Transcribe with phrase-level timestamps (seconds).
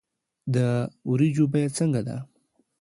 [0.53, 0.57] د
[1.09, 2.17] ورجو بیه څنګه ده